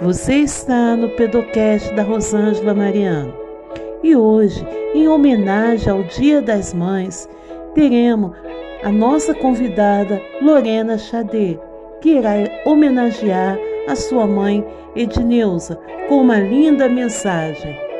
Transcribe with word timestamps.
Você 0.00 0.38
está 0.38 0.96
no 0.96 1.10
Pedocast 1.10 1.94
da 1.94 2.02
Rosângela 2.02 2.74
Mariano. 2.74 3.32
E 4.02 4.16
hoje, 4.16 4.66
em 4.94 5.06
homenagem 5.06 5.92
ao 5.92 6.02
Dia 6.02 6.42
das 6.42 6.74
Mães, 6.74 7.28
teremos 7.72 8.32
a 8.82 8.90
nossa 8.90 9.32
convidada 9.32 10.20
Lorena 10.40 10.98
Xadê, 10.98 11.56
que 12.00 12.16
irá 12.16 12.32
homenagear 12.66 13.56
a 13.86 13.94
sua 13.94 14.26
mãe 14.26 14.66
Edneuza 14.96 15.78
com 16.08 16.16
uma 16.16 16.40
linda 16.40 16.88
mensagem. 16.88 17.91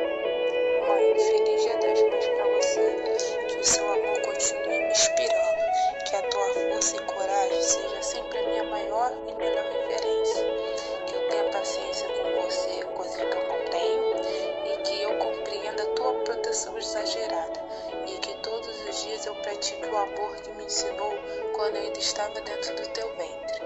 E 9.27 9.35
melhor 9.35 9.63
referência. 9.63 10.45
Que 11.05 11.15
eu 11.15 11.27
tenha 11.29 11.43
paciência 11.51 12.07
com 12.09 12.41
você, 12.41 12.83
coisa 12.95 13.17
que 13.17 13.37
eu 13.37 13.47
não 13.47 13.65
tenho. 13.65 14.13
E 14.65 14.77
que 14.83 15.01
eu 15.01 15.17
compreenda 15.17 15.83
a 15.83 15.95
tua 15.95 16.13
proteção 16.23 16.77
exagerada. 16.77 17.61
E 18.07 18.17
que 18.19 18.33
todos 18.37 18.89
os 18.89 19.03
dias 19.03 19.25
eu 19.25 19.35
pratique 19.35 19.85
o 19.85 19.97
amor 19.97 20.35
que 20.37 20.51
me 20.51 20.65
ensinou 20.65 21.13
quando 21.55 21.75
eu 21.75 21.83
ainda 21.83 21.99
estava 21.99 22.33
dentro 22.33 22.75
do 22.75 22.87
teu 22.89 23.07
ventre. 23.15 23.61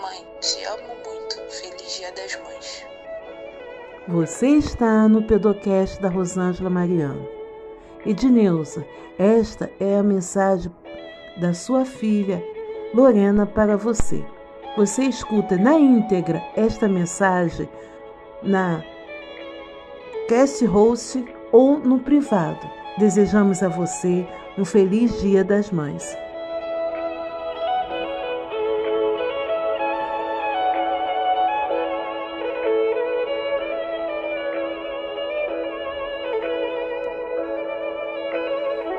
Mãe, 0.00 0.26
te 0.40 0.64
amo 0.64 0.94
muito. 1.04 1.36
Feliz 1.50 1.96
Dia 1.96 2.12
das 2.12 2.36
Mães. 2.36 2.86
Você 4.08 4.48
está 4.48 5.06
no 5.08 5.22
Pedocast 5.22 6.00
da 6.00 6.08
Rosângela 6.08 6.70
Mariano. 6.70 7.28
Edneuza, 8.04 8.84
esta 9.18 9.70
é 9.78 9.96
a 9.96 10.02
mensagem 10.02 10.72
da 11.36 11.52
sua 11.52 11.84
filha 11.84 12.42
Lorena 12.94 13.46
para 13.46 13.76
você. 13.76 14.24
Você 14.76 15.02
escuta 15.02 15.56
na 15.56 15.74
íntegra 15.74 16.40
esta 16.54 16.88
mensagem 16.88 17.68
na 18.42 18.82
Cast 20.28 20.64
Host 20.64 21.24
ou 21.50 21.78
no 21.78 21.98
privado. 21.98 22.70
Desejamos 22.96 23.62
a 23.62 23.68
você 23.68 24.26
um 24.56 24.64
feliz 24.64 25.20
Dia 25.20 25.42
das 25.42 25.72
Mães. 25.72 26.16